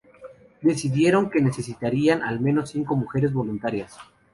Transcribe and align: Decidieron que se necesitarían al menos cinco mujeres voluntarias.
Decidieron 0.63 1.29
que 1.29 1.37
se 1.37 1.45
necesitarían 1.45 2.23
al 2.23 2.39
menos 2.39 2.71
cinco 2.71 2.95
mujeres 2.95 3.31
voluntarias. 3.33 3.99